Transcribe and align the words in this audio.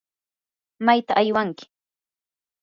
¿mayta 0.85 1.13
aywanki? 1.21 1.65